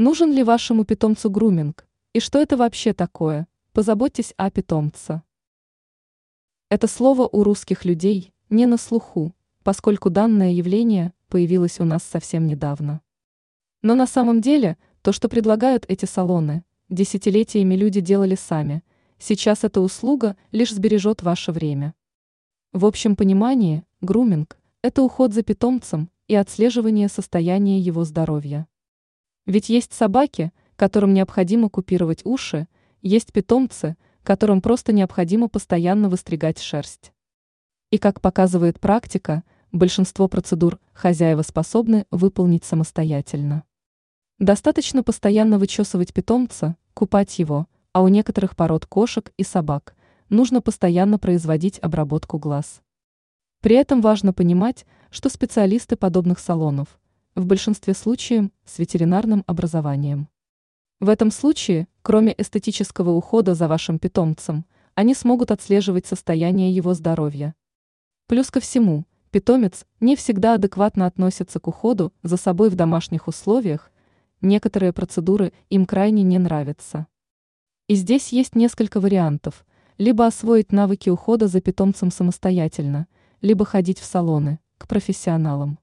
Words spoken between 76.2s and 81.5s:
не нравятся. И здесь есть несколько вариантов, либо освоить навыки ухода